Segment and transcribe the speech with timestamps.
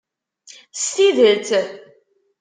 [0.81, 1.47] S tidet!